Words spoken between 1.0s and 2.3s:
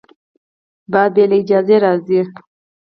بې له اجازې راځي